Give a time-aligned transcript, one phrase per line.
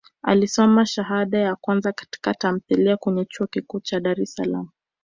[0.23, 4.69] Alisoma shahada ya kwanza katika tamthilia kwenye Chuo Kikuu cha Dar es Salaam